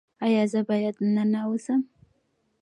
[0.25, 1.81] ایا زه باید ننوځم؟